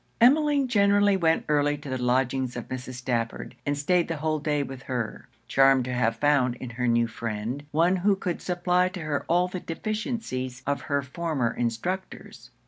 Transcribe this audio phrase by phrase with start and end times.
[0.19, 2.95] Emmeline generally went early to the lodgings of Mrs.
[2.95, 7.05] Stafford, and stayed the whole day with her; charmed to have found in her new
[7.05, 12.49] friend, one who could supply to her all the deficiencies of her former instructors.